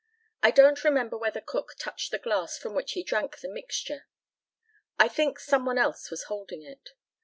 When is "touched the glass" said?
1.77-2.57